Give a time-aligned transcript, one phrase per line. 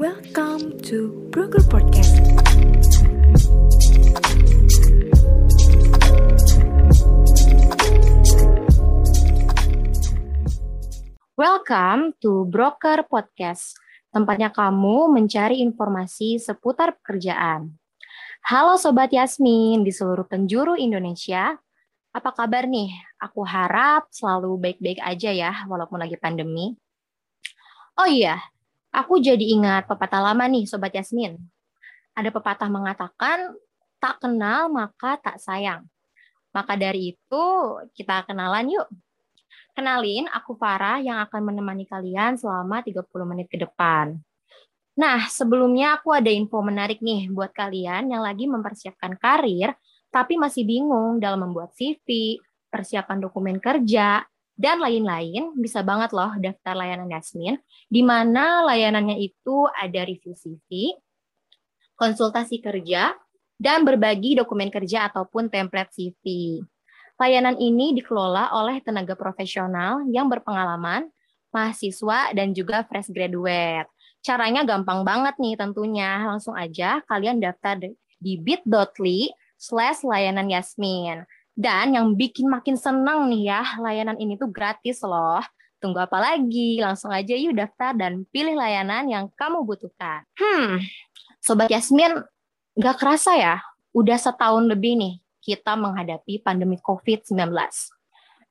[0.00, 2.16] Welcome to Broker Podcast.
[11.36, 13.76] Welcome to Broker Podcast,
[14.08, 17.76] tempatnya kamu mencari informasi seputar pekerjaan.
[18.48, 21.60] Halo Sobat Yasmin di seluruh penjuru Indonesia.
[22.16, 22.88] Apa kabar nih?
[23.20, 26.72] Aku harap selalu baik-baik aja ya, walaupun lagi pandemi.
[28.00, 28.40] Oh iya,
[28.90, 31.38] aku jadi ingat pepatah lama nih Sobat Yasmin.
[32.14, 33.54] Ada pepatah mengatakan,
[34.02, 35.86] tak kenal maka tak sayang.
[36.50, 37.44] Maka dari itu,
[37.94, 38.88] kita kenalan yuk.
[39.70, 44.18] Kenalin, aku Farah yang akan menemani kalian selama 30 menit ke depan.
[44.98, 49.72] Nah, sebelumnya aku ada info menarik nih buat kalian yang lagi mempersiapkan karir,
[50.10, 54.26] tapi masih bingung dalam membuat CV, persiapan dokumen kerja,
[54.60, 55.56] dan lain-lain.
[55.56, 57.56] Bisa banget loh daftar layanan Yasmin,
[57.88, 60.92] di mana layanannya itu ada review CV,
[61.96, 63.16] konsultasi kerja,
[63.56, 66.60] dan berbagi dokumen kerja ataupun template CV.
[67.16, 71.08] Layanan ini dikelola oleh tenaga profesional yang berpengalaman,
[71.52, 73.88] mahasiswa, dan juga fresh graduate.
[74.20, 76.24] Caranya gampang banget nih tentunya.
[76.24, 77.80] Langsung aja kalian daftar
[78.20, 81.28] di bit.ly slash layanan Yasmin.
[81.60, 85.44] Dan yang bikin makin senang nih ya, layanan ini tuh gratis loh.
[85.76, 86.80] Tunggu apa lagi?
[86.80, 90.24] Langsung aja yuk daftar dan pilih layanan yang kamu butuhkan.
[90.40, 90.80] Hmm,
[91.36, 92.16] Sobat Yasmin,
[92.80, 93.60] gak kerasa ya,
[93.92, 97.52] udah setahun lebih nih kita menghadapi pandemi COVID-19.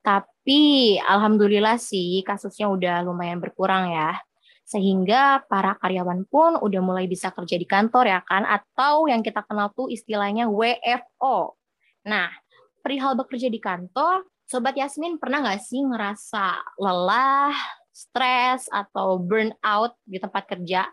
[0.05, 4.21] Tapi alhamdulillah sih kasusnya udah lumayan berkurang ya.
[4.69, 9.41] Sehingga para karyawan pun udah mulai bisa kerja di kantor ya kan atau yang kita
[9.49, 11.57] kenal tuh istilahnya WFO.
[12.05, 12.29] Nah,
[12.79, 17.53] perihal bekerja di kantor, Sobat Yasmin pernah nggak sih ngerasa lelah,
[17.93, 20.89] stres, atau burnout di tempat kerja?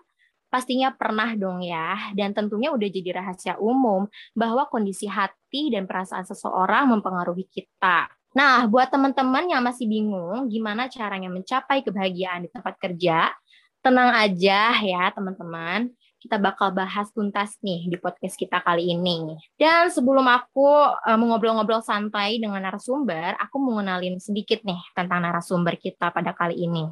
[0.53, 6.29] Pastinya pernah dong ya, dan tentunya udah jadi rahasia umum bahwa kondisi hati dan perasaan
[6.29, 8.13] seseorang mempengaruhi kita.
[8.37, 13.33] Nah, buat teman-teman yang masih bingung gimana caranya mencapai kebahagiaan di tempat kerja,
[13.81, 15.89] tenang aja ya teman-teman.
[16.17, 19.37] Kita bakal bahas tuntas nih di podcast kita kali ini.
[19.55, 20.67] Dan sebelum aku
[20.97, 26.67] uh, mengobrol-ngobrol santai dengan narasumber, aku mau ngenalin sedikit nih tentang narasumber kita pada kali
[26.67, 26.89] ini.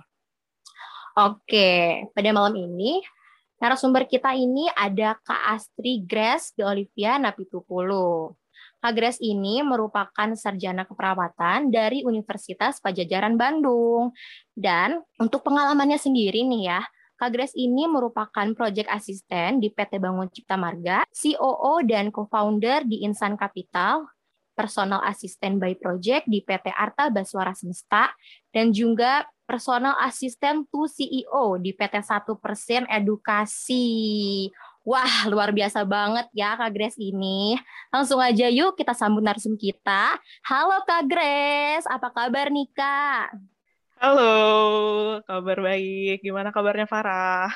[1.15, 2.99] Oke, pada malam ini
[3.65, 8.35] Narasumber kita ini ada Kak Astri Grace de Olivia Napitupulu.
[8.77, 14.13] Kak Grace ini merupakan sarjana keperawatan dari Universitas Pajajaran Bandung.
[14.53, 16.81] Dan untuk pengalamannya sendiri nih ya,
[17.25, 23.01] Kak Grace ini merupakan project asisten di PT Bangun Cipta Marga, COO dan co-founder di
[23.01, 24.05] Insan Capital,
[24.53, 28.13] personal assistant by project di PT Arta Baswara Semesta,
[28.53, 34.53] dan juga personal assistant to CEO di PT 1% Edukasi.
[34.85, 37.57] Wah, luar biasa banget ya Kak Grace ini.
[37.89, 40.21] Langsung aja yuk kita sambut narsum kita.
[40.45, 43.54] Halo Kak Grace, apa kabar nih Kak?
[44.05, 44.21] Halo,
[45.25, 46.21] kabar baik.
[46.21, 47.49] Gimana kabarnya Farah?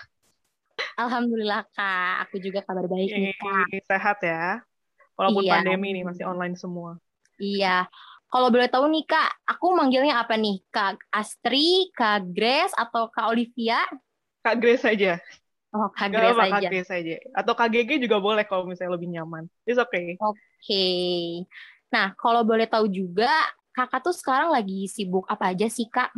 [0.97, 3.69] Alhamdulillah Kak, aku juga kabar baik nih Kak.
[3.85, 4.65] Sehat ya?
[5.13, 5.61] Walaupun Iya.
[5.61, 6.97] pandemi nih masih online semua.
[7.37, 7.85] Iya.
[8.33, 10.65] Kalau boleh tahu nih Kak, aku manggilnya apa nih?
[10.73, 13.85] Kak Astri, Kak Grace, atau Kak Olivia?
[14.41, 15.21] Kak Grace aja.
[15.77, 16.57] Oh, Kak Gak Grace apa aja.
[16.57, 17.17] Kak Grace aja.
[17.37, 19.53] Atau Kak GG juga boleh kalau misalnya lebih nyaman.
[19.69, 20.17] It's okay.
[20.17, 20.89] Oke.
[21.93, 23.29] Nah, kalau boleh tahu juga,
[23.77, 26.09] Kakak tuh sekarang lagi sibuk apa aja sih, Kak?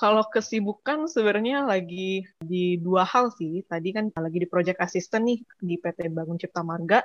[0.00, 3.60] Kalau kesibukan sebenarnya lagi di dua hal sih.
[3.68, 7.04] Tadi kan lagi di project assistant nih di PT Bangun Cipta Marga.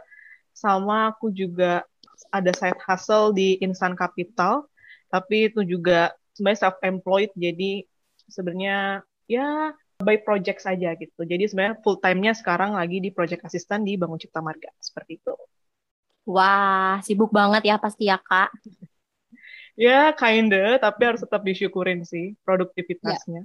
[0.56, 1.84] Sama aku juga
[2.32, 4.72] ada side hustle di Insan Capital.
[5.12, 7.36] Tapi itu juga sebenarnya self-employed.
[7.36, 7.84] Jadi
[8.32, 11.28] sebenarnya ya by project saja gitu.
[11.28, 14.72] Jadi sebenarnya full time-nya sekarang lagi di project assistant di Bangun Cipta Marga.
[14.80, 15.36] Seperti itu.
[16.32, 18.56] Wah, sibuk banget ya pasti ya, Kak.
[19.76, 23.44] Ya, kinda, tapi harus tetap disyukurin sih produktivitasnya.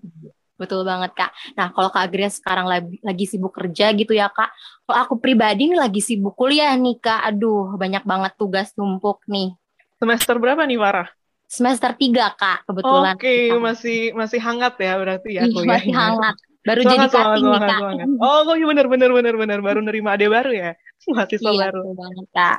[0.54, 1.32] Betul banget, Kak.
[1.58, 4.52] Nah, kalau Kak Grace sekarang lagi, lagi sibuk kerja gitu ya, Kak.
[4.86, 7.26] Kalau aku pribadi nih lagi sibuk kuliah nih, Kak.
[7.34, 9.56] Aduh, banyak banget tugas numpuk nih.
[9.98, 11.08] Semester berapa nih, Farah?
[11.50, 13.18] Semester 3, Kak, kebetulan.
[13.18, 15.74] Oke, Kita- masih masih hangat ya berarti ya kuliahnya.
[15.82, 16.34] masih hangat.
[16.60, 17.80] Baru Semangat, jadi semangat, cutting nih, semangat, Kak.
[17.80, 18.06] semangat.
[18.20, 19.58] Oh, iya bener, bener, bener, bener.
[19.64, 20.70] Baru nerima ade baru ya?
[21.10, 21.80] Mahasiswa Iya, baru.
[21.82, 22.58] betul banget, Kak.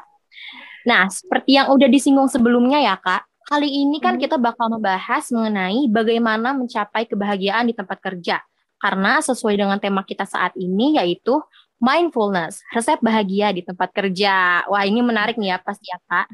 [0.89, 3.30] Nah, seperti yang udah disinggung sebelumnya ya, Kak.
[3.51, 4.23] Kali ini kan Hmm.
[4.23, 8.39] kita bakal membahas mengenai bagaimana mencapai kebahagiaan di tempat kerja.
[8.79, 11.35] Karena sesuai dengan tema kita saat ini yaitu
[11.83, 14.63] mindfulness, resep bahagia di tempat kerja.
[14.71, 16.31] Wah, ini menarik nih ya pasti ya, Kak.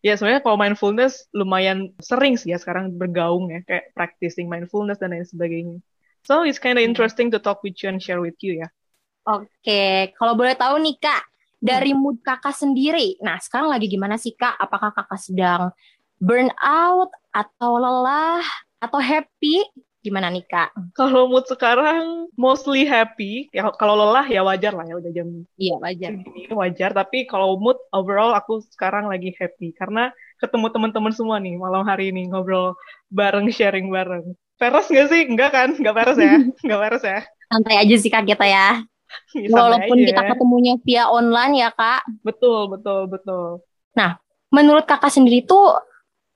[0.00, 5.12] Ya, sebenarnya kalau mindfulness lumayan sering sih ya sekarang bergaung ya, kayak practicing mindfulness dan
[5.12, 5.78] lain sebagainya.
[6.24, 8.72] So it's kind of interesting to talk with you and share with you ya.
[9.28, 11.22] Oke, kalau boleh tahu nih Kak,
[11.62, 13.20] dari mood Kakak sendiri.
[13.22, 14.58] Nah, sekarang lagi gimana sih Kak?
[14.58, 15.70] Apakah Kakak sedang
[16.22, 18.46] burn out atau lelah
[18.78, 19.66] atau happy?
[20.02, 20.74] Gimana nih Kak?
[20.98, 23.46] Kalau mood sekarang mostly happy.
[23.54, 26.10] Ya kalau lelah ya wajar lah ya udah jam Iya, wajar.
[26.18, 26.90] segini wajar.
[26.90, 30.10] Tapi kalau mood overall aku sekarang lagi happy karena
[30.42, 32.74] ketemu teman-teman semua nih malam hari ini ngobrol
[33.14, 34.34] bareng, sharing bareng.
[34.58, 35.22] Peres nggak sih?
[35.26, 35.70] Enggak kan?
[35.78, 36.34] Enggak peres ya?
[36.66, 37.20] Enggak peres ya?
[37.50, 38.82] Santai aja sih Kak kita ya.
[39.54, 40.06] Walaupun aja.
[40.10, 42.02] kita ketemunya via online ya Kak.
[42.26, 43.62] Betul, betul, betul.
[44.52, 45.78] Menurut Kakak sendiri tuh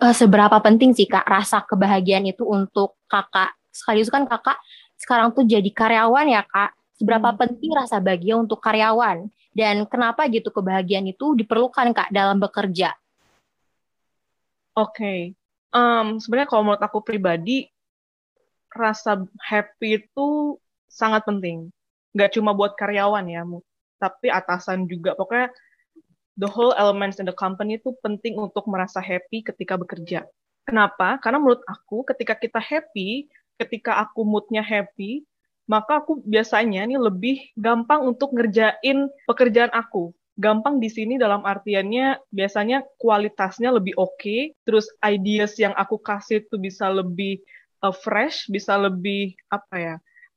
[0.03, 3.57] eh, seberapa penting sih Kak rasa kebahagiaan itu untuk Kakak?
[3.73, 4.59] Sekaligus kan Kakak
[4.97, 6.73] sekarang tuh jadi karyawan ya Kak.
[6.97, 7.39] Seberapa Hmm.
[7.41, 9.29] penting rasa bahagia untuk karyawan?
[9.57, 12.93] Dan kenapa gitu kebahagiaan itu diperlukan Kak dalam bekerja?
[14.77, 15.33] Oke,
[15.77, 17.69] Em, sebenarnya kalau menurut aku pribadi,
[18.73, 20.57] rasa happy itu
[20.89, 21.69] sangat penting.
[22.17, 23.45] Nggak cuma buat karyawan ya,
[24.01, 25.13] tapi atasan juga.
[25.13, 25.53] Pokoknya
[26.37, 30.29] the whole elements in the company itu penting untuk merasa happy ketika bekerja.
[30.69, 31.17] Kenapa?
[31.21, 35.25] Karena menurut aku ketika kita happy, ketika aku moodnya happy,
[35.67, 40.15] maka aku biasanya nih lebih gampang untuk ngerjain pekerjaan aku.
[40.37, 46.61] Gampang di sini dalam artiannya biasanya kualitasnya lebih oke, terus ideas yang aku kasih itu
[46.61, 47.41] bisa lebih
[47.81, 49.95] uh, fresh, bisa lebih apa ya?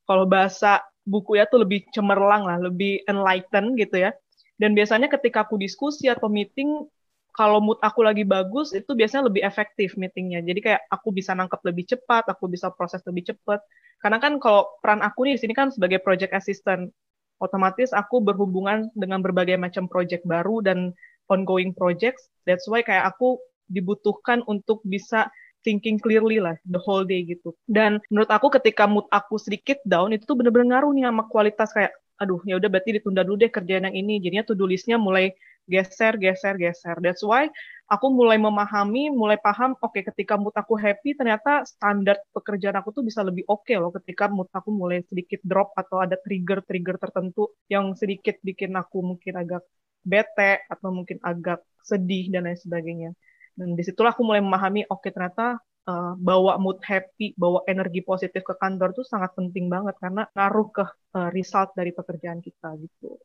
[0.07, 4.15] Kalau bahasa buku ya tuh lebih cemerlang lah, lebih enlighten gitu ya.
[4.59, 6.83] Dan biasanya ketika aku diskusi atau meeting,
[7.31, 10.43] kalau mood aku lagi bagus, itu biasanya lebih efektif meetingnya.
[10.43, 13.63] Jadi kayak aku bisa nangkep lebih cepat, aku bisa proses lebih cepat.
[14.03, 16.91] Karena kan kalau peran aku nih di sini kan sebagai project assistant,
[17.39, 20.91] otomatis aku berhubungan dengan berbagai macam project baru dan
[21.31, 22.27] ongoing projects.
[22.43, 23.39] That's why kayak aku
[23.71, 25.31] dibutuhkan untuk bisa
[25.63, 27.55] thinking clearly lah the whole day gitu.
[27.67, 31.69] Dan menurut aku ketika mood aku sedikit down itu tuh bener-bener ngaruh nih sama kualitas
[31.71, 31.91] kayak
[32.21, 34.19] aduh ya udah berarti ditunda dulu deh kerjaan yang ini.
[34.23, 35.33] Jadinya to-do list-nya mulai
[35.69, 36.97] geser, geser, geser.
[36.99, 37.47] That's why
[37.87, 43.03] aku mulai memahami, mulai paham, oke ketika mood aku happy, ternyata standar pekerjaan aku tuh
[43.05, 47.93] bisa lebih oke loh ketika mood aku mulai sedikit drop atau ada trigger-trigger tertentu yang
[47.93, 49.61] sedikit bikin aku mungkin agak
[50.01, 53.09] bete atau mungkin agak sedih dan lain sebagainya.
[53.53, 58.45] Dan di situlah aku mulai memahami, oke ternyata uh, bawa mood happy, bawa energi positif
[58.45, 60.85] ke kantor tuh sangat penting banget karena ngaruh ke
[61.17, 63.17] uh, result dari pekerjaan kita gitu.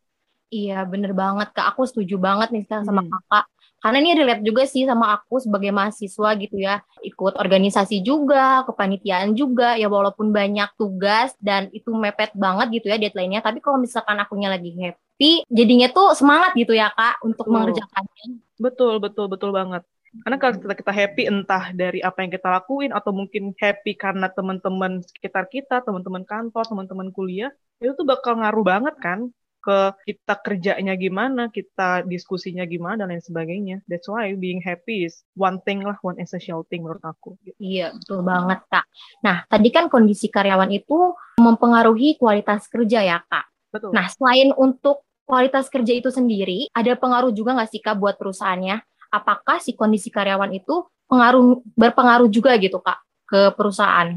[0.54, 1.74] Iya, bener banget Kak.
[1.74, 3.10] Aku setuju banget nih sekarang sama Hmm.
[3.10, 3.44] Kakak.
[3.82, 6.80] Karena ini relate juga sih sama aku sebagai mahasiswa gitu ya.
[7.04, 9.76] Ikut organisasi juga, kepanitiaan juga.
[9.76, 13.44] Ya walaupun banyak tugas dan itu mepet banget gitu ya deadline-nya.
[13.44, 17.54] Tapi kalau misalkan akunya lagi happy, jadinya tuh semangat gitu ya Kak untuk Betul.
[17.60, 18.24] mengerjakannya.
[18.56, 19.82] Betul, betul, betul banget.
[20.22, 24.30] Karena kalau kita, kita happy entah dari apa yang kita lakuin atau mungkin happy karena
[24.30, 27.50] teman-teman sekitar kita, teman-teman kantor, teman-teman kuliah,
[27.82, 29.34] itu tuh bakal ngaruh banget kan
[29.64, 33.80] ke kita kerjanya gimana, kita diskusinya gimana dan lain sebagainya.
[33.88, 37.40] That's why being happy is one thing lah, one essential thing menurut aku.
[37.56, 38.84] Iya, betul banget Kak.
[39.24, 43.48] Nah, tadi kan kondisi karyawan itu mempengaruhi kualitas kerja ya Kak.
[43.72, 43.96] Betul.
[43.96, 48.76] Nah, selain untuk kualitas kerja itu sendiri, ada pengaruh juga nggak sih Kak buat perusahaannya?
[49.14, 52.98] Apakah si kondisi karyawan itu pengaruh berpengaruh juga gitu Kak
[53.30, 54.10] ke perusahaan?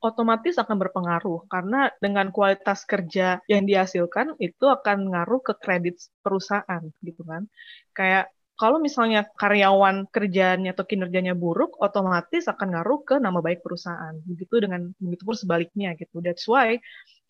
[0.00, 6.82] otomatis akan berpengaruh karena dengan kualitas kerja yang dihasilkan itu akan ngaruh ke kredit perusahaan
[7.04, 7.44] gitu kan.
[7.92, 14.16] Kayak kalau misalnya karyawan kerjanya atau kinerjanya buruk, otomatis akan ngaruh ke nama baik perusahaan.
[14.24, 16.24] Begitu dengan begitu pun sebaliknya gitu.
[16.24, 16.80] That's why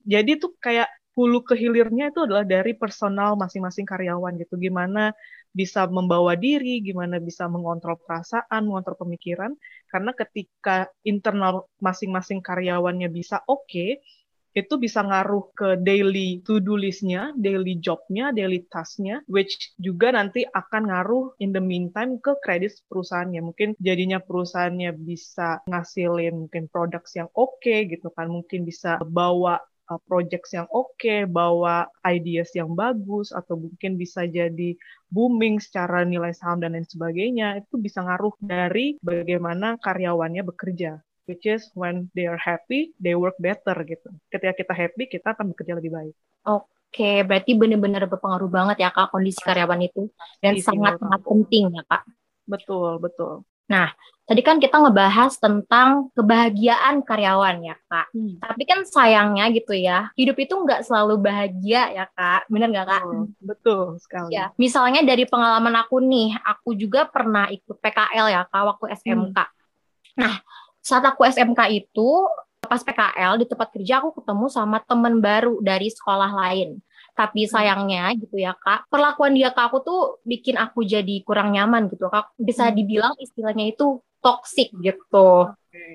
[0.06, 4.54] jadi tuh kayak hulu ke hilirnya itu adalah dari personal masing-masing karyawan gitu.
[4.56, 5.10] Gimana
[5.50, 9.52] bisa membawa diri, gimana bisa mengontrol perasaan, mengontrol pemikiran.
[9.90, 13.98] Karena ketika internal masing-masing karyawannya bisa oke,
[14.50, 20.90] itu bisa ngaruh ke daily to-do list-nya, daily job-nya, daily task-nya, which juga nanti akan
[20.90, 23.46] ngaruh in the meantime ke kredit perusahaannya.
[23.46, 30.00] Mungkin jadinya perusahaannya bisa ngasilin mungkin produk yang oke gitu kan, mungkin bisa bawa uh,
[30.06, 34.78] projects yang oke, bawa ideas yang bagus, atau mungkin bisa jadi
[35.11, 41.02] booming secara nilai saham dan lain sebagainya, itu bisa ngaruh dari bagaimana karyawannya bekerja.
[41.26, 44.11] Which is when they are happy, they work better gitu.
[44.35, 46.14] Ketika kita happy, kita akan bekerja lebih baik.
[46.42, 50.11] Oke, berarti benar-benar berpengaruh banget ya Kak kondisi karyawan itu
[50.42, 52.02] dan Pasti sih sangat penting ya Kak.
[52.50, 53.47] Betul, betul.
[54.30, 58.14] Tadi kan kita ngebahas tentang kebahagiaan karyawan ya Kak.
[58.14, 58.38] Hmm.
[58.38, 62.46] Tapi kan sayangnya gitu ya, hidup itu nggak selalu bahagia ya Kak.
[62.46, 63.02] Bener nggak Kak?
[63.02, 64.30] Betul, betul sekali.
[64.30, 69.38] Ya, misalnya dari pengalaman aku nih, aku juga pernah ikut PKL ya Kak waktu SMK.
[70.14, 70.34] Nah,
[70.78, 72.10] saat aku SMK itu
[72.62, 76.78] pas PKL di tempat kerja aku ketemu sama temen baru dari sekolah lain.
[77.16, 77.52] Tapi Hmm.
[77.52, 82.08] sayangnya gitu ya kak, perlakuan dia ke aku tuh bikin aku jadi kurang nyaman gitu
[82.08, 82.32] kak.
[82.40, 82.76] Bisa Hmm.
[82.76, 85.50] dibilang istilahnya itu toxic gitu.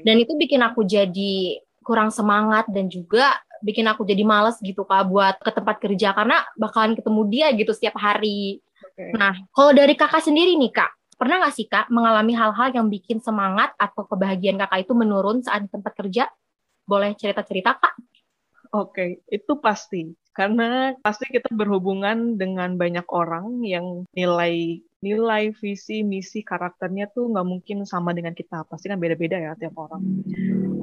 [0.05, 5.09] Dan itu bikin aku jadi kurang semangat dan juga bikin aku jadi males gitu kak
[5.09, 8.61] buat ke tempat kerja karena bakalan ketemu dia gitu setiap hari.
[8.81, 9.13] Oke.
[9.17, 13.17] Nah, kalau dari kakak sendiri nih kak, pernah nggak sih kak mengalami hal-hal yang bikin
[13.23, 16.29] semangat atau kebahagiaan kakak itu menurun saat di tempat kerja?
[16.85, 17.93] Boleh cerita-cerita kak?
[18.75, 20.01] Oke, itu pasti.
[20.35, 27.45] Karena pasti kita berhubungan dengan banyak orang yang nilai nilai, visi, misi, karakternya tuh nggak
[27.45, 28.65] mungkin sama dengan kita.
[28.65, 30.01] Pasti kan beda-beda ya tiap orang.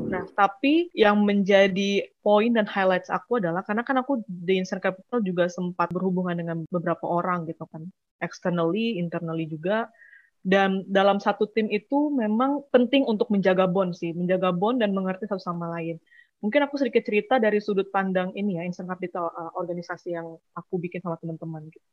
[0.09, 5.25] Nah, tapi yang menjadi poin dan highlights aku adalah karena kan aku di Instant Capital
[5.27, 7.89] juga sempat berhubungan dengan beberapa orang gitu kan.
[8.23, 9.91] Externally, internally juga.
[10.43, 15.31] Dan dalam satu tim itu memang penting untuk menjaga bond sih, menjaga bond dan mengerti
[15.31, 16.03] satu sama lain.
[16.43, 20.75] Mungkin aku sedikit cerita dari sudut pandang ini ya, Instant Capital uh, organisasi yang aku
[20.83, 21.87] bikin sama teman-teman gitu.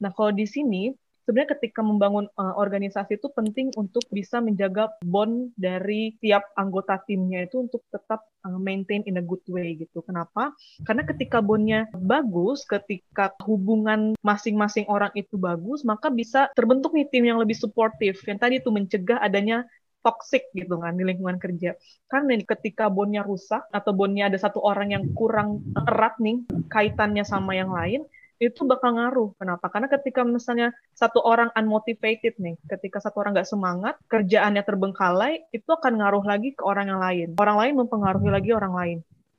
[0.00, 5.50] Nah, kalau di sini sebenarnya ketika membangun uh, organisasi itu penting untuk bisa menjaga bond
[5.58, 10.00] dari tiap anggota timnya itu untuk tetap uh, maintain in a good way gitu.
[10.06, 10.54] Kenapa?
[10.86, 17.26] Karena ketika bondnya bagus, ketika hubungan masing-masing orang itu bagus, maka bisa terbentuk nih tim
[17.26, 18.22] yang lebih suportif.
[18.22, 19.66] Yang tadi itu mencegah adanya
[20.04, 21.74] toxic gitu kan di lingkungan kerja.
[22.06, 27.58] Karena ketika bondnya rusak atau bondnya ada satu orang yang kurang erat nih kaitannya sama
[27.58, 29.32] yang lain, itu bakal ngaruh.
[29.40, 29.66] Kenapa?
[29.72, 35.68] Karena ketika misalnya satu orang unmotivated nih, ketika satu orang nggak semangat, kerjaannya terbengkalai, itu
[35.68, 37.28] akan ngaruh lagi ke orang yang lain.
[37.40, 38.98] Orang lain mempengaruhi lagi orang lain.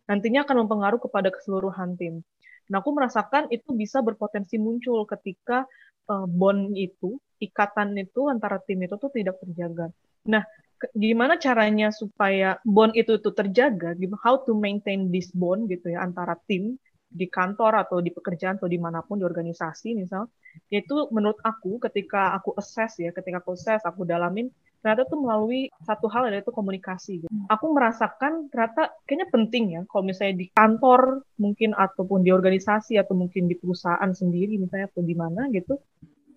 [0.09, 2.25] Nantinya akan mempengaruhi kepada keseluruhan tim.
[2.67, 5.63] Nah, aku merasakan itu bisa berpotensi muncul ketika
[6.11, 9.93] uh, bond itu, ikatan itu antara tim itu tuh tidak terjaga.
[10.25, 10.41] Nah,
[10.93, 13.93] gimana caranya supaya bond itu tuh terjaga?
[14.21, 18.67] How to maintain this bond gitu ya antara tim di kantor atau di pekerjaan atau
[18.67, 20.27] di mana pun di organisasi misal
[20.67, 24.51] yaitu menurut aku ketika aku assess ya ketika aku assess aku dalamin
[24.83, 27.31] ternyata tuh melalui satu hal yaitu komunikasi gitu.
[27.47, 33.15] aku merasakan ternyata kayaknya penting ya kalau misalnya di kantor mungkin ataupun di organisasi atau
[33.15, 35.79] mungkin di perusahaan sendiri misalnya atau di mana gitu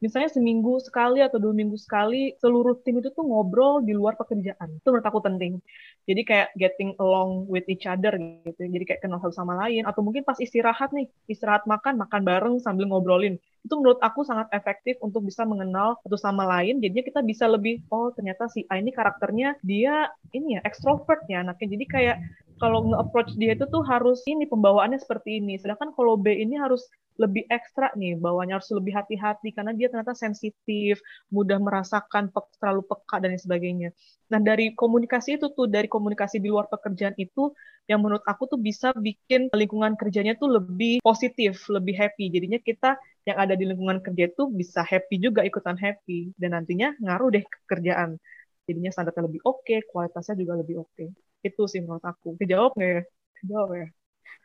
[0.00, 4.80] misalnya seminggu sekali atau dua minggu sekali seluruh tim itu tuh ngobrol di luar pekerjaan.
[4.80, 5.60] Itu menurut aku penting.
[6.08, 8.60] Jadi kayak getting along with each other gitu.
[8.64, 9.84] Jadi kayak kenal satu sama lain.
[9.84, 13.36] Atau mungkin pas istirahat nih istirahat makan makan bareng sambil ngobrolin.
[13.60, 16.80] Itu menurut aku sangat efektif untuk bisa mengenal satu sama lain.
[16.80, 21.44] Jadinya kita bisa lebih oh ternyata si A ini karakternya dia ini ya extrovert ya
[21.44, 21.76] anaknya.
[21.76, 22.16] Jadi kayak
[22.60, 25.56] kalau nge-approach dia itu tuh harus ini pembawaannya seperti ini.
[25.56, 26.84] Sedangkan kalau B ini harus
[27.22, 30.96] lebih ekstra nih, bawanya harus lebih hati-hati karena dia ternyata sensitif,
[31.28, 33.88] mudah merasakan pe terlalu peka dan sebagainya.
[34.32, 37.52] Nah, dari komunikasi itu tuh, dari komunikasi di luar pekerjaan itu
[37.90, 42.32] yang menurut aku tuh bisa bikin lingkungan kerjanya tuh lebih positif, lebih happy.
[42.32, 42.96] Jadinya kita
[43.28, 46.32] yang ada di lingkungan kerja itu bisa happy juga, ikutan happy.
[46.40, 48.16] Dan nantinya ngaruh deh ke kerjaan.
[48.64, 50.94] Jadinya standarnya lebih oke, okay, kualitasnya juga lebih oke.
[50.94, 51.10] Okay
[51.48, 52.28] itu sih menurut aku.
[52.40, 53.02] Kejawab nggak ya?
[53.40, 53.86] Kejawab ya?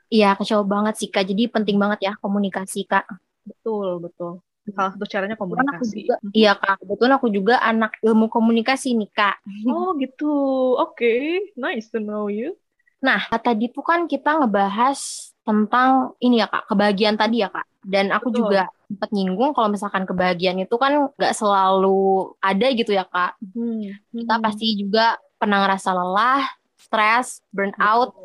[0.09, 1.25] Iya, kejawab banget sih Kak.
[1.25, 3.05] Jadi penting banget ya komunikasi Kak.
[3.45, 4.41] Betul, betul.
[4.65, 6.09] Salah satu caranya komunikasi.
[6.09, 9.45] Juga, iya Kak, kebetulan aku juga anak ilmu komunikasi nih Kak.
[9.69, 10.29] Oh gitu,
[10.77, 10.97] oke.
[10.97, 11.53] Okay.
[11.53, 12.57] Nice to know you.
[13.05, 14.97] Nah, tadi tuh kan kita ngebahas
[15.45, 17.69] tentang ini ya Kak, kebahagiaan tadi ya Kak.
[17.85, 18.39] Dan aku Betul.
[18.41, 23.37] juga sempat nyinggung kalau misalkan kebahagiaan itu kan nggak selalu ada gitu ya Kak.
[23.53, 23.93] Hmm.
[24.09, 26.49] Kita pasti juga pernah ngerasa lelah,
[26.81, 28.17] stres, burnout.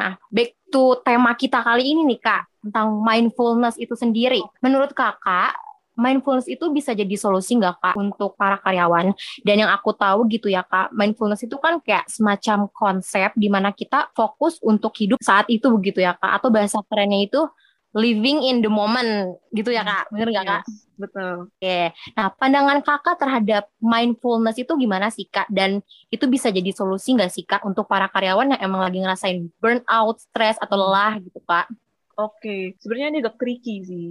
[0.00, 4.40] Nah, back to tema kita kali ini nih Kak, tentang mindfulness itu sendiri.
[4.64, 5.52] Menurut Kakak,
[5.92, 9.12] mindfulness itu bisa jadi solusi nggak Kak untuk para karyawan?
[9.44, 13.76] Dan yang aku tahu gitu ya Kak, mindfulness itu kan kayak semacam konsep di mana
[13.76, 17.44] kita fokus untuk hidup saat itu begitu ya Kak, atau bahasa kerennya itu
[17.90, 20.10] living in the moment gitu ya kak.
[20.14, 20.62] Bener nggak kak?
[20.62, 21.50] Yes, betul.
[21.50, 21.78] Oke.
[22.14, 25.50] Nah pandangan kakak terhadap mindfulness itu gimana sih kak?
[25.50, 29.50] Dan itu bisa jadi solusi nggak sih kak untuk para karyawan yang emang lagi ngerasain
[29.58, 31.66] burnout stres atau lelah gitu kak?
[32.14, 32.78] Oke.
[32.78, 34.08] Sebenarnya ini agak tricky sih.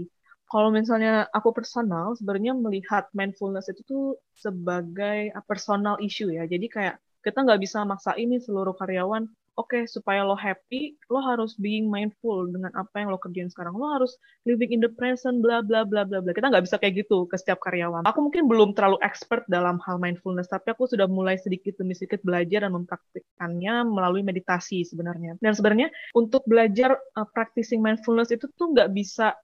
[0.49, 6.49] Kalau misalnya aku personal sebenarnya melihat mindfulness itu tuh sebagai personal issue ya.
[6.49, 11.19] Jadi kayak kita nggak bisa maksa ini seluruh karyawan oke okay, supaya lo happy lo
[11.19, 13.75] harus being mindful dengan apa yang lo kerjain sekarang.
[13.75, 14.15] Lo harus
[14.47, 16.31] living in the present bla bla bla bla bla.
[16.31, 18.07] Kita nggak bisa kayak gitu ke setiap karyawan.
[18.07, 22.23] Aku mungkin belum terlalu expert dalam hal mindfulness tapi aku sudah mulai sedikit demi sedikit
[22.23, 25.35] belajar dan mempraktikkannya melalui meditasi sebenarnya.
[25.43, 29.35] Dan sebenarnya untuk belajar uh, practicing mindfulness itu tuh nggak bisa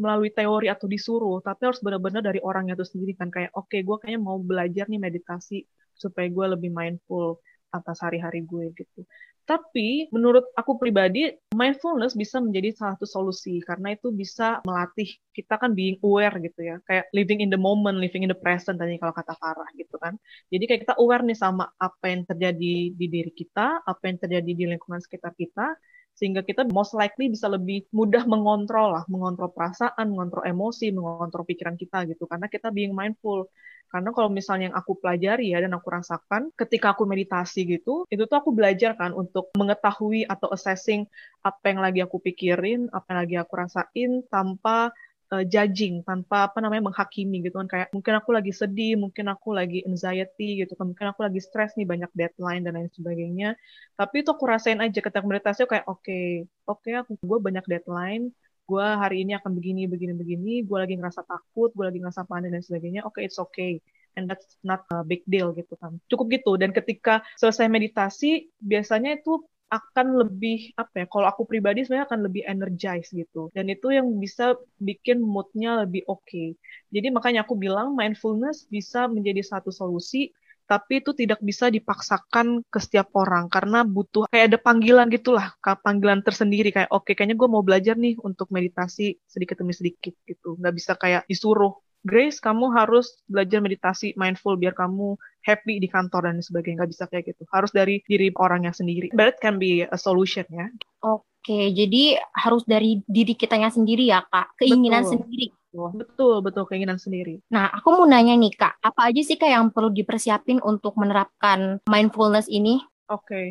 [0.00, 3.30] melalui teori atau disuruh tapi harus benar-benar dari orangnya itu sendiri kan.
[3.30, 5.62] Kayak oke okay, gue kayaknya mau belajar nih meditasi
[5.94, 7.38] supaya gue lebih mindful
[7.70, 9.06] atas hari-hari gue gitu
[9.50, 11.26] Tapi menurut aku pribadi,
[11.58, 16.60] mindfulness bisa menjadi salah satu solusi karena itu bisa melatih kita kan being aware gitu
[16.70, 19.98] ya, kayak living in the moment, living in the present tadi kalau kata Farah gitu
[19.98, 20.14] kan.
[20.54, 24.50] Jadi kayak kita aware nih sama apa yang terjadi di diri kita, apa yang terjadi
[24.54, 25.74] di lingkungan sekitar kita,
[26.20, 31.80] sehingga kita most likely bisa lebih mudah mengontrol lah, mengontrol perasaan, mengontrol emosi, mengontrol pikiran
[31.80, 33.48] kita gitu, karena kita being mindful.
[33.88, 38.22] Karena kalau misalnya yang aku pelajari ya dan aku rasakan ketika aku meditasi gitu, itu
[38.28, 41.08] tuh aku belajar kan untuk mengetahui atau assessing
[41.40, 44.92] apa yang lagi aku pikirin, apa yang lagi aku rasain tanpa
[45.30, 47.68] uh, judging tanpa apa namanya menghakimi gitu kan.
[47.70, 50.90] Kayak mungkin aku lagi sedih mungkin aku lagi anxiety gitu kan.
[50.90, 53.48] Mungkin aku lagi stres nih banyak deadline dan lain sebagainya.
[53.96, 57.64] Tapi itu aku rasain aja ketika meditasi kayak oke okay, oke okay, aku gue banyak
[57.66, 58.34] deadline
[58.70, 62.54] gue hari ini akan begini begini begini gue lagi ngerasa takut gue lagi ngerasa panik
[62.54, 63.02] dan sebagainya.
[63.02, 63.82] Oke okay, it's okay
[64.18, 65.98] and that's not a big deal gitu kan.
[66.10, 66.54] Cukup gitu.
[66.58, 72.20] Dan ketika selesai meditasi biasanya itu akan lebih apa ya kalau aku pribadi sebenarnya akan
[72.26, 73.48] lebih energized gitu.
[73.54, 76.26] Dan itu yang bisa bikin moodnya lebih oke.
[76.26, 76.58] Okay.
[76.90, 80.34] jadi makanya aku bilang mindfulness bisa menjadi satu solusi
[80.70, 85.50] tapi itu tidak bisa dipaksakan ke setiap orang karena butuh kayak ada panggilan gitulah
[85.82, 86.70] panggilan tersendiri.
[86.70, 90.54] Kayak oke okay, kayaknya gue mau belajar nih untuk meditasi sedikit demi sedikit gitu.
[90.62, 96.32] Nggak bisa kayak disuruh Grace, kamu harus belajar meditasi mindful biar kamu happy di kantor
[96.32, 96.84] dan sebagainya.
[96.84, 97.42] Nggak bisa kayak gitu.
[97.52, 99.12] Harus dari diri orangnya sendiri.
[99.12, 100.72] But it can be a solution ya.
[101.04, 104.56] Oke, jadi harus dari diri kitanya sendiri ya, Kak.
[104.60, 105.12] Keinginan betul.
[105.16, 105.46] sendiri.
[105.70, 106.64] Betul, betul.
[106.66, 107.40] Keinginan sendiri.
[107.52, 108.80] Nah, aku mau nanya nih, Kak.
[108.80, 112.80] Apa aja sih, Kak, yang perlu dipersiapin untuk menerapkan mindfulness ini?
[113.08, 113.28] Oke.
[113.28, 113.46] Okay.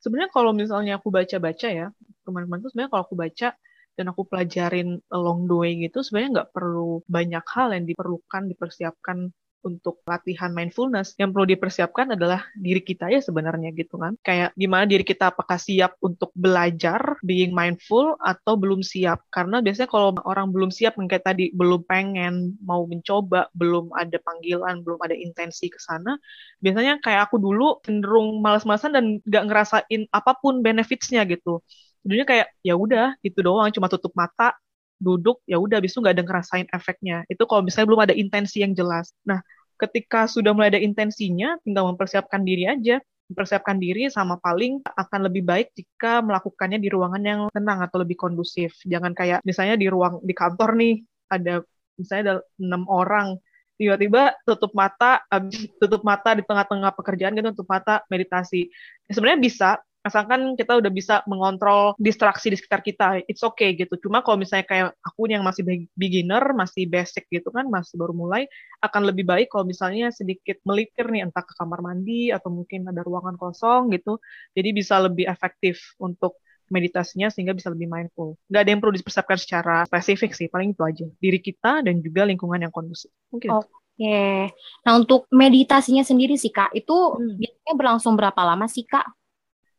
[0.00, 1.92] Sebenarnya kalau misalnya aku baca-baca ya,
[2.24, 2.32] tuh
[2.72, 3.52] sebenarnya kalau aku baca,
[3.96, 9.18] dan aku pelajarin along the way gitu sebenarnya nggak perlu banyak hal yang diperlukan dipersiapkan
[9.60, 11.12] untuk latihan mindfulness.
[11.20, 14.16] Yang perlu dipersiapkan adalah diri kita ya sebenarnya gitu kan.
[14.24, 19.20] Kayak gimana diri kita apakah siap untuk belajar being mindful atau belum siap?
[19.28, 24.80] Karena biasanya kalau orang belum siap kayak tadi belum pengen mau mencoba belum ada panggilan
[24.84, 26.16] belum ada intensi ke sana
[26.62, 31.60] biasanya kayak aku dulu cenderung malas-malasan dan nggak ngerasain apa pun benefitsnya gitu
[32.04, 33.68] jadinya kayak ya udah gitu doang.
[33.74, 34.56] Cuma tutup mata
[35.00, 37.24] duduk ya udah habis itu nggak ada ngerasain efeknya.
[37.32, 39.12] Itu kalau misalnya belum ada intensi yang jelas.
[39.24, 39.40] Nah
[39.80, 43.00] ketika sudah mulai ada intensinya tinggal mempersiapkan diri aja.
[43.30, 48.18] Mempersiapkan diri sama paling akan lebih baik jika melakukannya di ruangan yang tenang atau lebih
[48.18, 48.74] kondusif.
[48.82, 50.98] Jangan kayak misalnya di ruang di kantor nih
[51.30, 51.62] ada
[51.94, 53.38] misalnya ada enam orang.
[53.78, 58.66] Tiba-tiba tutup mata habis tutup mata di tengah-tengah pekerjaan gitu tutup mata meditasi.
[59.06, 59.68] Ya, sebenarnya bisa
[60.00, 64.00] asalkan kita udah bisa mengontrol distraksi di sekitar kita, it's okay gitu.
[64.00, 68.48] Cuma kalau misalnya kayak aku yang masih beginner, masih basic gitu kan, masih baru mulai,
[68.80, 73.04] akan lebih baik kalau misalnya sedikit melipir nih, entah ke kamar mandi atau mungkin ada
[73.04, 74.16] ruangan kosong gitu,
[74.56, 78.38] jadi bisa lebih efektif untuk meditasinya sehingga bisa lebih mindful.
[78.46, 81.06] Gak ada yang perlu dipersiapkan secara spesifik sih, paling itu aja.
[81.18, 83.10] Diri kita dan juga lingkungan yang kondusif.
[83.34, 83.50] Mungkin.
[83.52, 83.68] Oke.
[84.00, 84.48] Okay.
[84.86, 87.36] Nah, untuk meditasinya sendiri sih, Kak, itu hmm.
[87.36, 89.04] biasanya berlangsung berapa lama sih, Kak?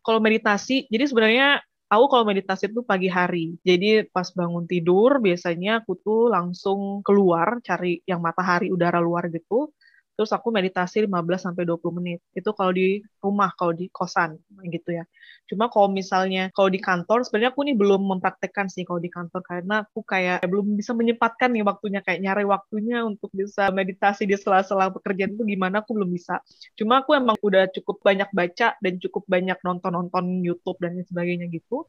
[0.02, 1.48] Kalau meditasi, jadi sebenarnya
[1.92, 3.60] aku kalau meditasi itu pagi hari.
[3.62, 9.76] Jadi pas bangun tidur biasanya aku tuh langsung keluar cari yang matahari udara luar gitu
[10.16, 12.20] terus aku meditasi 15 sampai 20 menit.
[12.36, 15.04] Itu kalau di rumah, kalau di kosan gitu ya.
[15.50, 19.42] Cuma kalau misalnya kalau di kantor sebenarnya aku nih belum mempraktekkan sih kalau di kantor
[19.44, 24.36] karena aku kayak belum bisa menyempatkan nih waktunya kayak nyari waktunya untuk bisa meditasi di
[24.40, 26.40] sela-sela pekerjaan itu gimana aku belum bisa.
[26.80, 31.88] Cuma aku emang udah cukup banyak baca dan cukup banyak nonton-nonton YouTube dan sebagainya gitu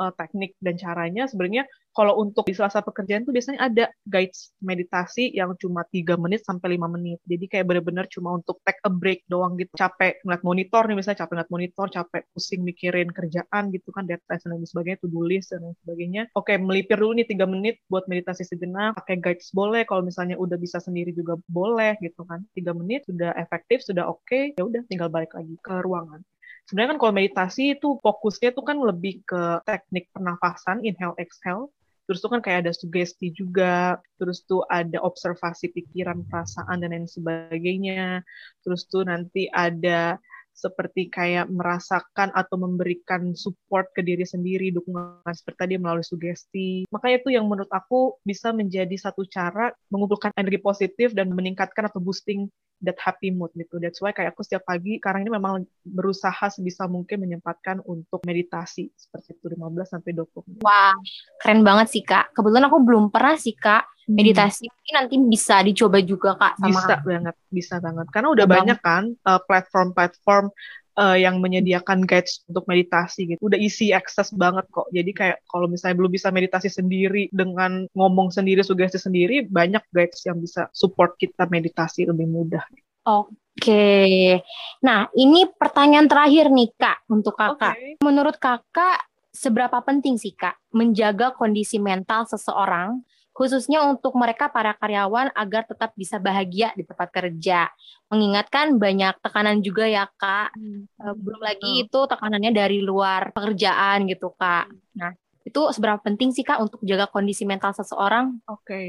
[0.00, 5.30] uh, teknik dan caranya sebenarnya kalau untuk di selasa pekerjaan tuh biasanya ada guides meditasi
[5.30, 7.22] yang cuma tiga menit sampai lima menit.
[7.22, 9.70] Jadi kayak bener-bener cuma untuk take a break doang gitu.
[9.78, 14.42] Capek ngeliat monitor nih misalnya capek ngeliat monitor, capek pusing mikirin kerjaan gitu kan, deadline
[14.42, 16.22] dan lain sebagainya, to do list dan lain sebagainya.
[16.34, 18.98] Oke, melipir dulu nih tiga menit buat meditasi sejenak.
[18.98, 22.42] Pakai guides boleh, kalau misalnya udah bisa sendiri juga boleh gitu kan.
[22.58, 26.26] Tiga menit sudah efektif, sudah oke, okay, ya udah tinggal balik lagi ke ruangan
[26.68, 31.70] sebenarnya kan kalau meditasi itu fokusnya itu kan lebih ke teknik pernafasan inhale exhale.
[32.04, 33.96] Terus tuh kan kayak ada sugesti juga.
[34.20, 38.20] Terus tuh ada observasi pikiran perasaan dan lain sebagainya.
[38.60, 40.20] Terus tuh nanti ada
[40.54, 46.86] seperti kayak merasakan atau memberikan support ke diri sendiri, dukungan seperti tadi melalui sugesti.
[46.94, 51.98] Makanya itu yang menurut aku bisa menjadi satu cara mengumpulkan energi positif dan meningkatkan atau
[51.98, 52.46] boosting
[52.82, 53.78] that happy mood gitu.
[53.78, 58.90] That's why kayak aku setiap pagi sekarang ini memang berusaha sebisa mungkin menyempatkan untuk meditasi
[58.96, 60.62] seperti itu 15 sampai 20 menit.
[60.64, 60.94] Wah,
[61.38, 62.34] keren banget sih Kak.
[62.34, 64.14] Kebetulan aku belum pernah sih Kak hmm.
[64.14, 64.66] meditasi.
[64.68, 68.06] Mungkin nanti bisa dicoba juga Kak sama Bisa banget, bisa banget.
[68.10, 70.50] Karena udah banyak kan uh, platform-platform
[70.98, 73.40] uh, yang menyediakan guides untuk meditasi gitu.
[73.42, 74.86] Udah easy access banget kok.
[74.90, 80.22] Jadi kayak kalau misalnya belum bisa meditasi sendiri dengan ngomong sendiri, sugesti sendiri, banyak guides
[80.26, 82.64] yang bisa support kita meditasi lebih mudah.
[83.04, 84.40] Oke.
[84.82, 87.76] Nah, ini pertanyaan terakhir nih, Kak, untuk Kakak.
[87.76, 88.00] Okay.
[88.00, 93.04] Menurut Kakak, seberapa penting sih, Kak, menjaga kondisi mental seseorang
[93.34, 97.66] khususnya untuk mereka para karyawan agar tetap bisa bahagia di tempat kerja.
[98.06, 100.86] Mengingatkan banyak tekanan juga ya kak, hmm.
[100.86, 101.82] Eh, belum lagi oh.
[101.82, 104.70] itu tekanannya dari luar pekerjaan gitu kak.
[104.94, 105.10] Nah
[105.42, 108.38] itu seberapa penting sih kak untuk jaga kondisi mental seseorang?
[108.46, 108.86] Oke, okay.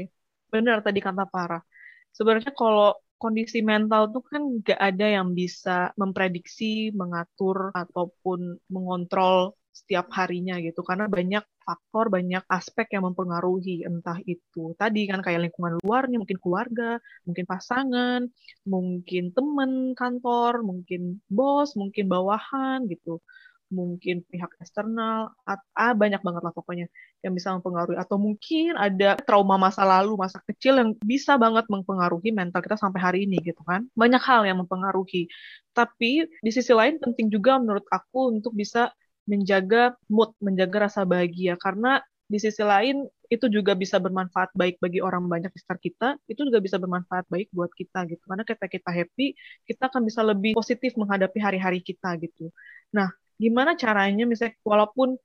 [0.48, 1.60] benar tadi kata Parah.
[2.14, 10.06] Sebenarnya kalau kondisi mental tuh kan nggak ada yang bisa memprediksi, mengatur ataupun mengontrol setiap
[10.16, 10.80] harinya gitu.
[10.88, 16.38] Karena banyak faktor banyak aspek yang mempengaruhi entah itu tadi kan kayak lingkungan luarnya mungkin
[16.38, 18.20] keluarga mungkin pasangan
[18.62, 23.18] mungkin teman kantor mungkin bos mungkin bawahan gitu
[23.66, 25.34] mungkin pihak eksternal
[25.74, 26.86] ah banyak banget lah pokoknya
[27.26, 27.98] yang bisa mempengaruhi.
[27.98, 33.00] Atau mungkin ada trauma masa lalu masa kecil yang bisa banget mempengaruhi mental kita sampai
[33.02, 33.90] hari ini gitu kan.
[33.98, 35.26] Banyak hal yang mempengaruhi.
[35.74, 38.94] Tapi di sisi lain penting juga menurut aku untuk bisa
[39.26, 44.98] menjaga mood, menjaga rasa bahagia karena di sisi lain itu juga bisa bermanfaat baik bagi
[45.02, 48.22] orang banyak di sekitar kita, itu juga bisa bermanfaat baik buat kita gitu.
[48.26, 49.26] Karena ketika kita happy,
[49.66, 52.50] kita akan bisa lebih positif menghadapi hari-hari kita gitu.
[52.94, 55.18] Nah, gimana caranya misalnya walaupun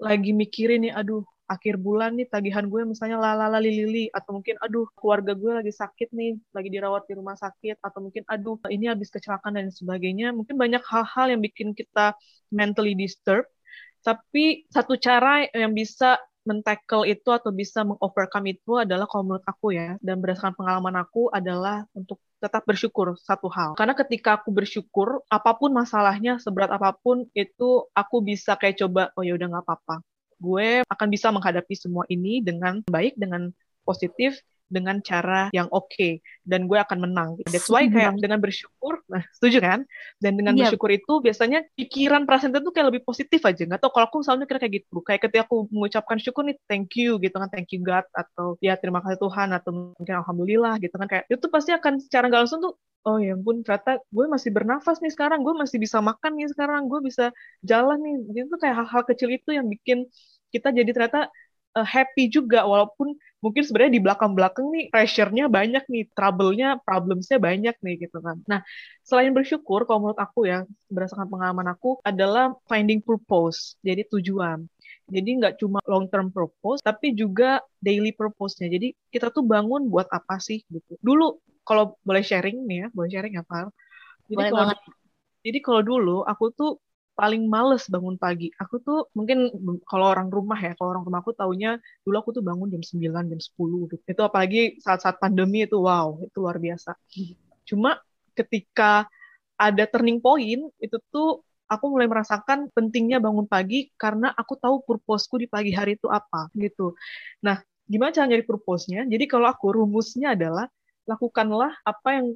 [0.00, 4.86] lagi mikirin nih, aduh akhir bulan nih tagihan gue misalnya lalala lili atau mungkin aduh
[4.98, 9.08] keluarga gue lagi sakit nih lagi dirawat di rumah sakit atau mungkin aduh ini habis
[9.14, 12.18] kecelakaan dan sebagainya mungkin banyak hal-hal yang bikin kita
[12.50, 13.46] mentally disturbed
[14.02, 19.74] tapi satu cara yang bisa men-tackle itu atau bisa meng-overcome itu adalah kalau menurut aku
[19.74, 23.74] ya, dan berdasarkan pengalaman aku adalah untuk tetap bersyukur satu hal.
[23.74, 29.10] Karena ketika aku bersyukur, apa pun masalahnya, seberat apa pun, itu aku bisa kayak coba,
[29.18, 30.06] oh ya udah nggak apa-apa.
[30.36, 33.48] Gue akan bisa menghadapi semua ini dengan baik, dengan
[33.86, 37.38] positif, dengan cara yang oke okay, dan gue akan menang.
[37.46, 39.80] That's why kayak dengan bersyukur, nah setuju kan?
[40.18, 40.58] Dan dengan yep.
[40.58, 40.64] Iya.
[40.70, 43.62] bersyukur itu biasanya pikiran perasaan itu kayak lebih positif aja.
[43.62, 44.98] Nggak tau kalau aku selalu kira kayak gitu.
[45.06, 48.74] Kayak ketika aku mengucapkan syukur nih, thank you gitu kan, thank you God atau ya
[48.74, 52.60] terima kasih Tuhan atau mungkin alhamdulillah gitu kan kayak itu pasti akan secara nggak langsung
[52.62, 52.74] tuh
[53.06, 56.90] oh ya ampun ternyata gue masih bernafas nih sekarang gue masih bisa makan nih sekarang
[56.90, 57.30] gue bisa
[57.62, 60.10] jalan nih itu kayak hal-hal kecil itu yang bikin
[60.50, 61.30] kita jadi ternyata
[61.78, 67.76] uh, happy juga walaupun mungkin sebenarnya di belakang-belakang nih pressure-nya banyak nih, trouble-nya, problems-nya banyak
[67.84, 68.36] nih gitu kan.
[68.48, 68.60] Nah,
[69.04, 74.66] selain bersyukur kalau menurut aku ya, berdasarkan pengalaman aku adalah finding purpose, jadi tujuan.
[75.06, 78.66] Jadi nggak cuma long term purpose, tapi juga daily purpose-nya.
[78.66, 80.98] Jadi kita tuh bangun buat apa sih gitu.
[80.98, 83.70] Dulu kalau boleh sharing nih ya, boleh sharing ya Pak.
[84.26, 84.78] Jadi boleh kalau banget.
[85.46, 86.70] jadi kalau dulu aku tuh
[87.16, 88.52] paling males bangun pagi.
[88.60, 89.48] Aku tuh mungkin
[89.88, 93.32] kalau orang rumah ya, kalau orang rumah aku taunya dulu aku tuh bangun jam 9,
[93.32, 94.02] jam 10 gitu.
[94.04, 96.92] Itu apalagi saat-saat pandemi itu wow, itu luar biasa.
[97.64, 97.96] Cuma
[98.36, 99.08] ketika
[99.56, 105.40] ada turning point itu tuh aku mulai merasakan pentingnya bangun pagi karena aku tahu purposeku
[105.40, 106.94] di pagi hari itu apa gitu.
[107.42, 109.08] Nah, gimana cara nyari purpose-nya?
[109.08, 110.68] Jadi kalau aku rumusnya adalah
[111.06, 112.26] lakukanlah apa yang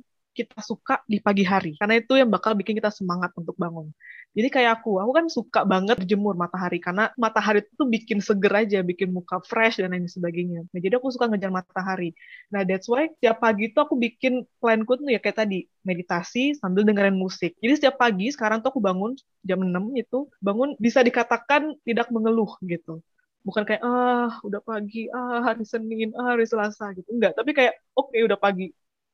[0.40, 1.76] kita suka di pagi hari.
[1.76, 3.92] Karena itu yang bakal bikin kita semangat untuk bangun.
[4.31, 6.79] Jadi kayak aku aku kan suka banget berjemur matahari.
[6.79, 10.64] Karena matahari itu bikin seger aja bikin muka fresh dan lain sebagainya.
[10.70, 12.14] Nah, jadi aku suka ngejar matahari.
[12.55, 16.87] Nah that's why tiap pagi itu aku bikin planku tuh ya kayak tadi meditasi sambil
[16.87, 17.59] dengerin musik.
[17.59, 22.55] Jadi setiap pagi sekarang tuh aku bangun jam 6 itu bangun bisa dikatakan tidak mengeluh
[22.62, 23.03] gitu.
[23.42, 27.09] Bukan kayak ah udah pagi ah hari Senin ah hari Selasa gitu.
[27.11, 28.70] Enggak tapi kayak oke okay, udah pagi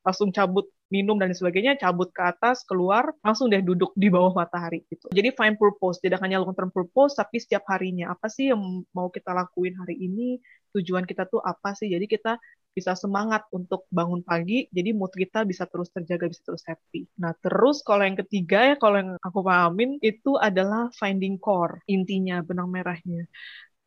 [0.06, 4.86] langsung cabut minum dan sebagainya, cabut ke atas, keluar, langsung deh duduk di bawah matahari
[4.86, 5.10] gitu.
[5.10, 9.10] Jadi find purpose, tidak hanya long term purpose, tapi setiap harinya apa sih yang mau
[9.10, 10.38] kita lakuin hari ini,
[10.78, 12.38] tujuan kita tuh apa sih, jadi kita
[12.76, 17.08] bisa semangat untuk bangun pagi, jadi mood kita bisa terus terjaga, bisa terus happy.
[17.16, 22.44] Nah, terus kalau yang ketiga ya, kalau yang aku pahamin, itu adalah finding core, intinya,
[22.44, 23.24] benang merahnya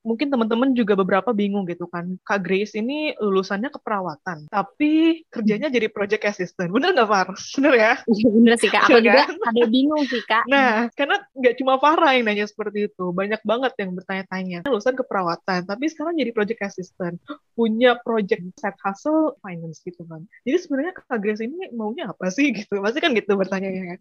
[0.02, 2.16] mungkin teman-teman juga beberapa bingung gitu kan.
[2.24, 6.72] Kak Grace ini lulusannya keperawatan, tapi kerjanya jadi project assistant.
[6.72, 7.28] Bener nggak, Far?
[7.60, 7.94] Bener ya?
[8.08, 8.84] Iya, bener sih, Kak.
[8.88, 9.38] Aku ya, juga kan?
[9.52, 10.44] ada bingung sih, Kak.
[10.48, 13.06] Nah, karena nggak cuma Farah yang nanya seperti itu.
[13.12, 14.60] Banyak banget yang bertanya-tanya.
[14.68, 17.16] Lulusan keperawatan, tapi sekarang jadi project assistant.
[17.56, 20.24] Punya project set hustle finance gitu kan.
[20.48, 22.80] Jadi sebenarnya Kak Grace ini maunya apa sih gitu?
[22.80, 24.00] Pasti kan gitu bertanya kan.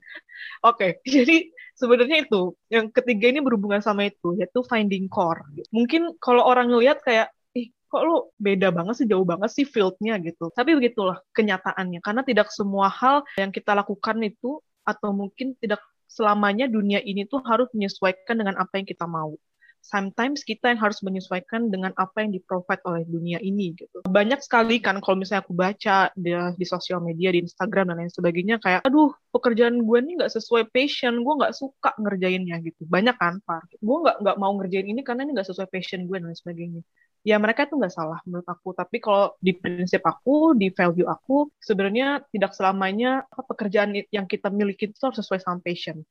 [0.66, 2.52] Oke, jadi sebenarnya itu.
[2.68, 5.46] Yang ketiga ini berhubungan sama itu, yaitu finding core.
[5.70, 10.20] Mungkin kalau orang ngelihat kayak ih kok lu beda banget sih jauh banget sih fieldnya
[10.20, 15.80] gitu tapi begitulah kenyataannya karena tidak semua hal yang kita lakukan itu atau mungkin tidak
[16.04, 19.36] selamanya dunia ini tuh harus menyesuaikan dengan apa yang kita mau
[19.80, 24.04] sometimes kita yang harus menyesuaikan dengan apa yang di-provide oleh dunia ini gitu.
[24.04, 28.12] Banyak sekali kan kalau misalnya aku baca di, di sosial media, di Instagram dan lain
[28.12, 32.84] sebagainya kayak aduh pekerjaan gue nih nggak sesuai passion, gue nggak suka ngerjainnya gitu.
[32.84, 33.80] Banyak kan, Pak.
[33.80, 36.82] Gue nggak nggak mau ngerjain ini karena ini nggak sesuai passion gue dan lain sebagainya
[37.26, 41.50] ya mereka itu nggak salah menurut aku tapi kalau di prinsip aku di value aku
[41.58, 46.06] sebenarnya tidak selamanya pekerjaan yang kita miliki itu harus sesuai sama passion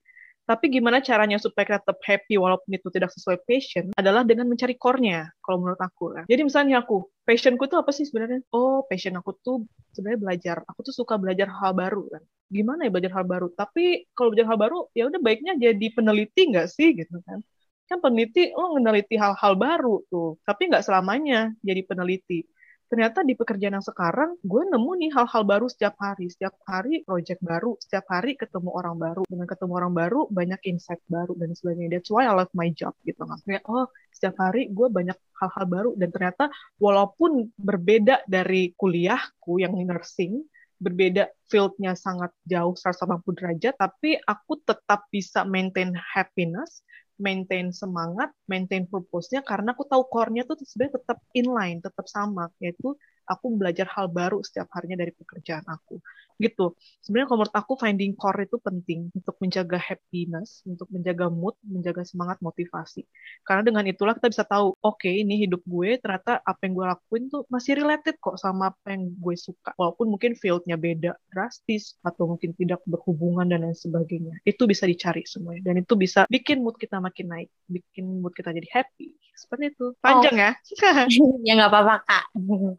[0.47, 4.79] tapi gimana caranya supaya kita tetap happy walaupun itu tidak sesuai passion adalah dengan mencari
[4.79, 6.15] core-nya kalau menurut aku.
[6.15, 6.23] Kan.
[6.31, 8.39] Jadi misalnya aku, passionku tuh apa sih sebenarnya?
[8.55, 10.57] Oh, passion aku tuh sebenarnya belajar.
[10.71, 12.23] Aku tuh suka belajar hal baru kan.
[12.47, 13.51] Gimana ya belajar hal baru?
[13.51, 17.43] Tapi kalau belajar hal baru, ya udah baiknya jadi peneliti nggak sih gitu kan?
[17.91, 22.47] Kan peneliti lo meneliti hal-hal baru tuh, tapi nggak selamanya jadi peneliti
[22.87, 26.31] ternyata di pekerjaan yang sekarang gue nemu nih hal-hal baru setiap hari.
[26.31, 29.21] Setiap hari project baru setiap hari ketemu orang baru.
[29.27, 31.99] Dengan ketemu orang baru banyak insight baru dan sebagainya.
[31.99, 33.23] That's why I love my job gitu.
[33.45, 35.91] Kayak oh setiap hari gue banyak hal-hal baru.
[35.99, 40.43] Dan ternyata walaupun berbeda dari kuliahku yang nursing
[40.77, 46.85] berbeda fieldnya sangat jauh 180 derajat tapi aku tetap bisa maintain happiness
[47.17, 52.93] maintain semangat, maintain purpose-nya karena aku tahu core-nya tuh sebenarnya tetap inline, tetap sama, yaitu
[53.27, 55.99] aku belajar hal baru setiap harinya dari pekerjaan aku
[56.37, 56.73] gitu.
[57.01, 62.05] Sebenarnya kalau menurut aku finding core itu penting untuk menjaga happiness untuk menjaga mood menjaga
[62.05, 63.03] semangat motivasi.
[63.43, 66.85] Karena dengan itulah kita bisa tahu oke okay, ini hidup gue ternyata apa yang gue
[66.85, 69.73] lakuin tuh masih related kok sama apa yang gue suka.
[69.75, 74.37] Walaupun mungkin fieldnya beda drastis atau mungkin tidak berhubungan dan lain sebagainya.
[74.45, 75.73] Itu bisa dicari semuanya.
[75.73, 79.17] Dan itu bisa bikin mood kita makin naik bikin mood kita jadi happy.
[79.37, 79.93] Seperti itu.
[80.01, 80.41] Panjang oh.
[80.41, 80.51] ya?
[81.47, 82.25] Ya nggak apa-apa kak.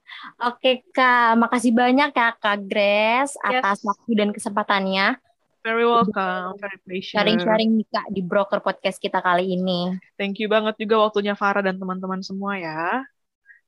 [0.50, 5.16] Oke Kak, makasih banyak ya Kak Grace atas waktu dan kesempatannya.
[5.66, 7.18] Very welcome, very pleasure.
[7.18, 9.96] Sharing-sharing nih Kak di Broker Podcast kita kali ini.
[10.14, 13.02] Thank you banget juga waktunya Farah dan teman-teman semua ya.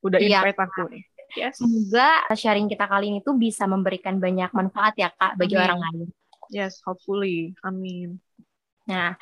[0.00, 1.04] Udah iya, invite aku nih.
[1.36, 1.62] Yes.
[1.62, 5.66] Semoga sharing kita kali ini tuh bisa memberikan banyak manfaat ya Kak bagi Amin.
[5.66, 6.08] orang lain.
[6.50, 7.54] Yes, hopefully.
[7.62, 8.18] Amin.
[8.90, 9.14] Nah,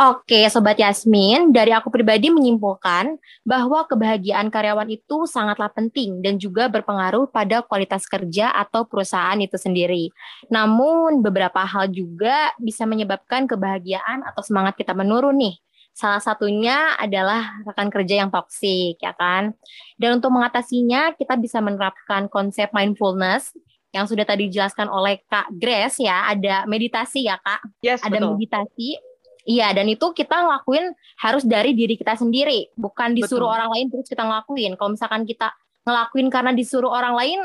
[0.00, 6.72] Oke, Sobat Yasmin, dari aku pribadi menyimpulkan bahwa kebahagiaan karyawan itu sangatlah penting dan juga
[6.72, 10.08] berpengaruh pada kualitas kerja atau perusahaan itu sendiri.
[10.48, 15.60] Namun, beberapa hal juga bisa menyebabkan kebahagiaan atau semangat kita menurun nih.
[15.92, 19.52] Salah satunya adalah rekan kerja yang toksik, ya kan?
[20.00, 23.52] Dan untuk mengatasinya, kita bisa menerapkan konsep mindfulness
[23.92, 27.84] yang sudah tadi dijelaskan oleh Kak Grace ya, ada meditasi ya Kak.
[27.84, 28.40] Yes, ada betul.
[28.40, 29.09] meditasi
[29.48, 33.56] Iya, dan itu kita ngelakuin harus dari diri kita sendiri, bukan disuruh Betul.
[33.56, 34.72] orang lain terus kita ngelakuin.
[34.76, 35.48] Kalau misalkan kita
[35.88, 37.40] ngelakuin karena disuruh orang lain,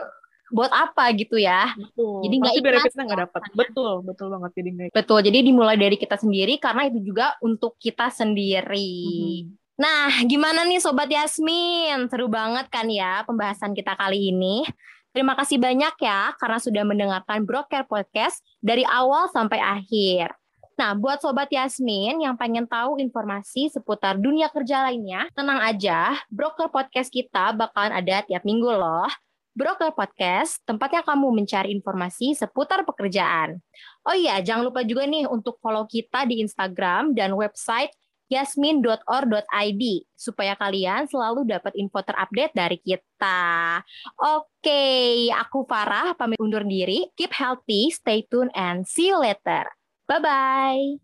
[0.54, 1.74] buat apa gitu ya?
[1.74, 2.22] Betul.
[2.28, 2.84] Jadi nggak ikhlas.
[2.94, 3.42] kita nggak dapat.
[3.58, 4.52] Betul, betul banget.
[4.54, 5.20] Jadi gak Betul.
[5.26, 8.96] Jadi dimulai dari kita sendiri karena itu juga untuk kita sendiri.
[9.42, 9.64] Mm-hmm.
[9.76, 12.08] Nah, gimana nih Sobat Yasmin?
[12.08, 14.64] Seru banget kan ya pembahasan kita kali ini.
[15.12, 20.32] Terima kasih banyak ya karena sudah mendengarkan Broker Podcast dari awal sampai akhir.
[20.76, 26.68] Nah, buat Sobat Yasmin yang pengen tahu informasi seputar dunia kerja lainnya, tenang aja, Broker
[26.68, 29.08] Podcast kita bakalan ada tiap minggu loh.
[29.56, 33.64] Broker Podcast, tempatnya kamu mencari informasi seputar pekerjaan.
[34.04, 37.96] Oh iya, jangan lupa juga nih untuk follow kita di Instagram dan website
[38.28, 43.80] yasmin.or.id supaya kalian selalu dapat info terupdate dari kita.
[44.20, 44.84] Oke,
[45.32, 47.08] aku Farah pamit undur diri.
[47.16, 49.72] Keep healthy, stay tuned, and see you later.
[50.08, 50.98] Bye bye.